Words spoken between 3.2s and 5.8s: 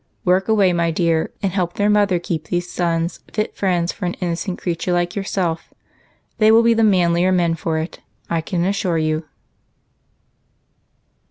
fit friends for an innocent creature like yourself;